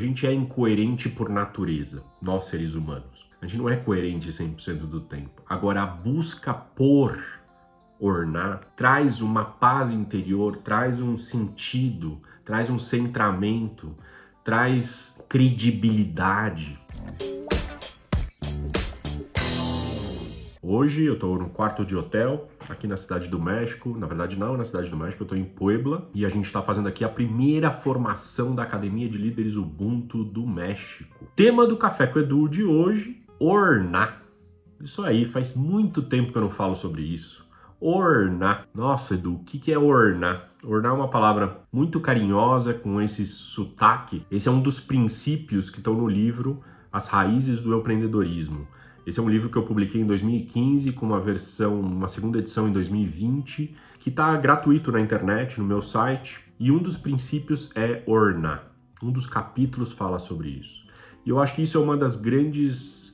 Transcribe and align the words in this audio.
gente 0.00 0.26
é 0.26 0.32
incoerente 0.32 1.08
por 1.08 1.28
natureza, 1.28 2.02
nós 2.20 2.46
seres 2.46 2.74
humanos. 2.74 3.28
A 3.40 3.46
gente 3.46 3.58
não 3.58 3.68
é 3.68 3.76
coerente 3.76 4.30
100% 4.30 4.80
do 4.80 5.00
tempo. 5.00 5.42
Agora, 5.48 5.82
a 5.82 5.86
busca 5.86 6.52
por 6.52 7.18
ornar 7.98 8.60
traz 8.76 9.20
uma 9.20 9.44
paz 9.44 9.92
interior, 9.92 10.56
traz 10.58 11.00
um 11.00 11.16
sentido, 11.16 12.20
traz 12.44 12.68
um 12.68 12.78
centramento, 12.78 13.94
traz 14.42 15.18
credibilidade. 15.28 16.78
Hoje 20.72 21.04
eu 21.04 21.14
estou 21.14 21.36
no 21.36 21.48
quarto 21.48 21.84
de 21.84 21.96
hotel 21.96 22.48
aqui 22.68 22.86
na 22.86 22.96
cidade 22.96 23.26
do 23.26 23.40
México. 23.40 23.98
Na 23.98 24.06
verdade, 24.06 24.38
não 24.38 24.56
na 24.56 24.62
cidade 24.62 24.88
do 24.88 24.96
México, 24.96 25.20
eu 25.20 25.24
estou 25.24 25.36
em 25.36 25.42
Puebla 25.42 26.08
e 26.14 26.24
a 26.24 26.28
gente 26.28 26.44
está 26.44 26.62
fazendo 26.62 26.86
aqui 26.86 27.02
a 27.02 27.08
primeira 27.08 27.72
formação 27.72 28.54
da 28.54 28.62
Academia 28.62 29.08
de 29.08 29.18
Líderes 29.18 29.56
Ubuntu 29.56 30.22
do 30.22 30.46
México. 30.46 31.26
Tema 31.34 31.66
do 31.66 31.76
Café 31.76 32.06
com 32.06 32.20
Edu 32.20 32.48
de 32.48 32.62
hoje: 32.62 33.20
ornar. 33.40 34.22
Isso 34.80 35.02
aí, 35.02 35.24
faz 35.24 35.56
muito 35.56 36.02
tempo 36.02 36.30
que 36.30 36.38
eu 36.38 36.42
não 36.42 36.50
falo 36.50 36.76
sobre 36.76 37.02
isso. 37.02 37.44
Ornar. 37.80 38.68
Nossa, 38.72 39.14
Edu, 39.14 39.34
o 39.34 39.42
que, 39.42 39.58
que 39.58 39.72
é 39.72 39.78
ornar? 39.78 40.50
Ornar 40.62 40.92
é 40.92 40.94
uma 40.94 41.10
palavra 41.10 41.62
muito 41.72 41.98
carinhosa, 41.98 42.74
com 42.74 43.02
esse 43.02 43.26
sotaque. 43.26 44.24
Esse 44.30 44.48
é 44.48 44.52
um 44.52 44.62
dos 44.62 44.78
princípios 44.78 45.68
que 45.68 45.78
estão 45.78 45.94
no 45.94 46.06
livro 46.06 46.62
As 46.92 47.08
Raízes 47.08 47.60
do 47.60 47.76
Empreendedorismo. 47.76 48.68
Esse 49.06 49.18
é 49.18 49.22
um 49.22 49.28
livro 49.28 49.48
que 49.48 49.56
eu 49.56 49.62
publiquei 49.62 50.00
em 50.00 50.06
2015 50.06 50.92
com 50.92 51.06
uma 51.06 51.20
versão, 51.20 51.80
uma 51.80 52.08
segunda 52.08 52.38
edição 52.38 52.68
em 52.68 52.72
2020, 52.72 53.74
que 53.98 54.10
está 54.10 54.36
gratuito 54.36 54.92
na 54.92 55.00
internet, 55.00 55.58
no 55.58 55.66
meu 55.66 55.80
site. 55.80 56.40
E 56.58 56.70
um 56.70 56.78
dos 56.78 56.96
princípios 56.96 57.70
é 57.74 58.02
ornar. 58.06 58.70
Um 59.02 59.10
dos 59.10 59.26
capítulos 59.26 59.92
fala 59.92 60.18
sobre 60.18 60.50
isso. 60.50 60.84
E 61.24 61.30
eu 61.30 61.40
acho 61.40 61.54
que 61.54 61.62
isso 61.62 61.78
é 61.78 61.80
uma 61.80 61.96
das 61.96 62.16
grandes 62.16 63.10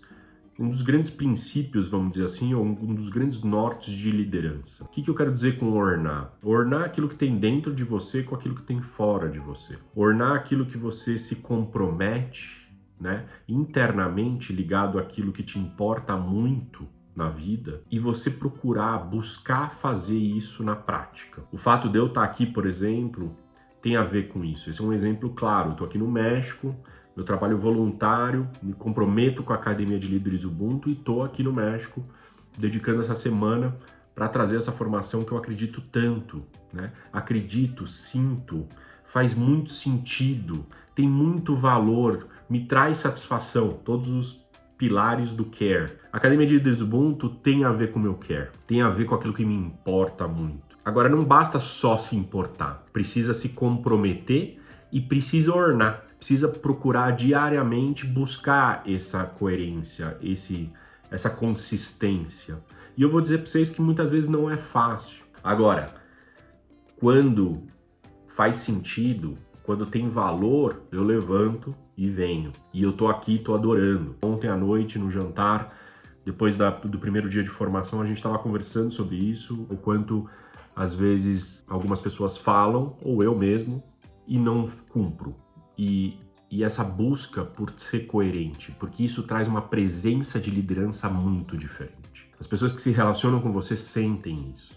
um 0.58 0.70
dos 0.70 0.80
grandes 0.80 1.10
princípios, 1.10 1.86
vamos 1.86 2.12
dizer 2.12 2.24
assim, 2.24 2.54
ou 2.54 2.64
um 2.64 2.94
dos 2.94 3.10
grandes 3.10 3.42
nortes 3.42 3.92
de 3.92 4.10
liderança. 4.10 4.84
O 4.84 4.88
que, 4.88 5.02
que 5.02 5.10
eu 5.10 5.14
quero 5.14 5.32
dizer 5.32 5.58
com 5.58 5.70
ornar? 5.72 6.32
Ornar 6.42 6.82
é 6.82 6.86
aquilo 6.86 7.08
que 7.08 7.16
tem 7.16 7.38
dentro 7.38 7.74
de 7.74 7.84
você 7.84 8.22
com 8.22 8.34
aquilo 8.34 8.54
que 8.54 8.62
tem 8.62 8.80
fora 8.80 9.28
de 9.28 9.38
você. 9.38 9.76
Ornar 9.94 10.32
é 10.32 10.38
aquilo 10.38 10.64
que 10.64 10.78
você 10.78 11.18
se 11.18 11.36
compromete 11.36 12.65
né, 13.00 13.26
internamente 13.48 14.52
ligado 14.52 14.98
àquilo 14.98 15.32
que 15.32 15.42
te 15.42 15.58
importa 15.58 16.16
muito 16.16 16.88
na 17.14 17.28
vida 17.28 17.82
e 17.90 17.98
você 17.98 18.30
procurar 18.30 18.98
buscar 18.98 19.70
fazer 19.70 20.18
isso 20.18 20.62
na 20.62 20.76
prática. 20.76 21.42
O 21.50 21.56
fato 21.56 21.88
de 21.88 21.98
eu 21.98 22.06
estar 22.06 22.22
aqui, 22.22 22.44
por 22.44 22.66
exemplo, 22.66 23.34
tem 23.80 23.96
a 23.96 24.02
ver 24.02 24.28
com 24.28 24.44
isso. 24.44 24.68
Esse 24.68 24.80
é 24.80 24.84
um 24.84 24.92
exemplo 24.92 25.30
claro. 25.30 25.72
Estou 25.72 25.86
aqui 25.86 25.96
no 25.96 26.08
México, 26.08 26.76
meu 27.16 27.24
trabalho 27.24 27.56
voluntário, 27.56 28.48
me 28.62 28.74
comprometo 28.74 29.42
com 29.42 29.52
a 29.52 29.56
Academia 29.56 29.98
de 29.98 30.08
Líderes 30.08 30.44
Ubuntu 30.44 30.90
e 30.90 30.92
estou 30.92 31.22
aqui 31.22 31.42
no 31.42 31.52
México 31.52 32.04
dedicando 32.58 33.00
essa 33.00 33.14
semana 33.14 33.76
para 34.14 34.28
trazer 34.28 34.56
essa 34.56 34.72
formação 34.72 35.24
que 35.24 35.32
eu 35.32 35.38
acredito 35.38 35.80
tanto, 35.80 36.42
né? 36.72 36.92
Acredito, 37.12 37.86
sinto, 37.86 38.66
faz 39.04 39.34
muito 39.34 39.70
sentido, 39.70 40.66
tem 40.96 41.06
muito 41.06 41.54
valor, 41.54 42.26
me 42.48 42.64
traz 42.64 42.96
satisfação, 42.96 43.78
todos 43.84 44.08
os 44.08 44.42
pilares 44.78 45.34
do 45.34 45.44
care. 45.44 45.92
A 46.10 46.16
Academia 46.16 46.46
de 46.46 46.54
Líderes 46.54 46.80
Ubuntu 46.80 47.28
tem 47.28 47.64
a 47.64 47.70
ver 47.70 47.92
com 47.92 47.98
o 47.98 48.02
meu 48.02 48.14
care, 48.14 48.48
tem 48.66 48.80
a 48.80 48.88
ver 48.88 49.04
com 49.04 49.14
aquilo 49.14 49.34
que 49.34 49.44
me 49.44 49.54
importa 49.54 50.26
muito. 50.26 50.74
Agora, 50.82 51.08
não 51.08 51.22
basta 51.22 51.60
só 51.60 51.98
se 51.98 52.16
importar, 52.16 52.86
precisa 52.94 53.34
se 53.34 53.50
comprometer 53.50 54.58
e 54.90 54.98
precisa 54.98 55.54
ornar, 55.54 56.06
precisa 56.16 56.48
procurar 56.48 57.10
diariamente 57.10 58.06
buscar 58.06 58.82
essa 58.86 59.22
coerência, 59.24 60.16
esse, 60.22 60.72
essa 61.10 61.28
consistência. 61.28 62.58
E 62.96 63.02
eu 63.02 63.10
vou 63.10 63.20
dizer 63.20 63.38
para 63.38 63.48
vocês 63.48 63.68
que 63.68 63.82
muitas 63.82 64.08
vezes 64.08 64.30
não 64.30 64.50
é 64.50 64.56
fácil. 64.56 65.26
Agora, 65.44 65.92
quando 66.98 67.64
faz 68.26 68.58
sentido, 68.58 69.36
quando 69.66 69.84
tem 69.84 70.08
valor, 70.08 70.80
eu 70.92 71.02
levanto 71.02 71.74
e 71.96 72.08
venho. 72.08 72.52
E 72.72 72.84
eu 72.84 72.92
tô 72.92 73.08
aqui, 73.08 73.36
tô 73.36 73.52
adorando. 73.52 74.14
Ontem 74.22 74.48
à 74.48 74.56
noite, 74.56 74.96
no 74.96 75.10
jantar, 75.10 75.76
depois 76.24 76.56
da, 76.56 76.70
do 76.70 76.98
primeiro 76.98 77.28
dia 77.28 77.42
de 77.42 77.48
formação, 77.48 78.00
a 78.00 78.06
gente 78.06 78.18
estava 78.18 78.38
conversando 78.38 78.92
sobre 78.92 79.16
isso, 79.16 79.66
o 79.68 79.76
quanto 79.76 80.28
às 80.74 80.94
vezes 80.94 81.64
algumas 81.68 82.00
pessoas 82.00 82.38
falam, 82.38 82.96
ou 83.02 83.24
eu 83.24 83.36
mesmo, 83.36 83.82
e 84.26 84.38
não 84.38 84.68
cumpro. 84.88 85.34
E, 85.76 86.16
e 86.48 86.62
essa 86.62 86.84
busca 86.84 87.44
por 87.44 87.70
ser 87.76 88.06
coerente, 88.06 88.70
porque 88.78 89.02
isso 89.02 89.24
traz 89.24 89.48
uma 89.48 89.62
presença 89.62 90.38
de 90.38 90.50
liderança 90.50 91.08
muito 91.08 91.56
diferente. 91.56 92.30
As 92.38 92.46
pessoas 92.46 92.70
que 92.70 92.80
se 92.80 92.92
relacionam 92.92 93.40
com 93.40 93.50
você 93.50 93.76
sentem 93.76 94.52
isso. 94.54 94.76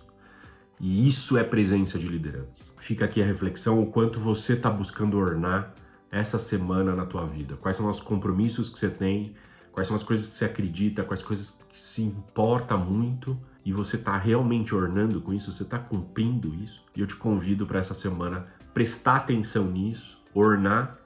E 0.79 1.07
isso 1.07 1.37
é 1.37 1.43
presença 1.43 1.99
de 1.99 2.07
liderança. 2.07 2.68
Fica 2.79 3.05
aqui 3.05 3.21
a 3.21 3.25
reflexão: 3.25 3.81
o 3.81 3.87
quanto 3.87 4.19
você 4.19 4.53
está 4.53 4.69
buscando 4.69 5.17
ornar 5.17 5.73
essa 6.11 6.39
semana 6.39 6.95
na 6.95 7.05
tua 7.05 7.25
vida. 7.25 7.55
Quais 7.57 7.77
são 7.77 7.87
os 7.87 7.99
compromissos 7.99 8.67
que 8.69 8.79
você 8.79 8.89
tem, 8.89 9.33
quais 9.71 9.87
são 9.87 9.95
as 9.95 10.03
coisas 10.03 10.27
que 10.27 10.33
você 10.33 10.45
acredita, 10.45 11.03
quais 11.03 11.21
coisas 11.21 11.63
que 11.69 11.77
se 11.77 12.01
importa 12.01 12.75
muito 12.75 13.37
e 13.63 13.71
você 13.71 13.95
está 13.95 14.17
realmente 14.17 14.73
ornando 14.73 15.21
com 15.21 15.33
isso, 15.33 15.51
você 15.51 15.63
está 15.63 15.77
cumprindo 15.77 16.53
isso. 16.55 16.83
E 16.95 17.01
eu 17.01 17.07
te 17.07 17.15
convido 17.15 17.67
para 17.67 17.79
essa 17.79 17.93
semana 17.93 18.47
prestar 18.73 19.17
atenção 19.17 19.65
nisso, 19.69 20.19
ornar 20.33 20.97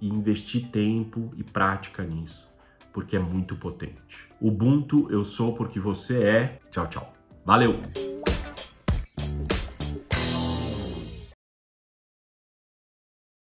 e 0.00 0.08
investir 0.08 0.68
tempo 0.68 1.32
e 1.36 1.42
prática 1.42 2.04
nisso, 2.04 2.46
porque 2.92 3.16
é 3.16 3.20
muito 3.20 3.56
potente. 3.56 4.28
Ubuntu 4.40 5.08
eu 5.10 5.24
sou 5.24 5.54
porque 5.54 5.80
você 5.80 6.22
é. 6.22 6.58
Tchau, 6.70 6.86
tchau. 6.86 7.12
Valeu! 7.44 7.80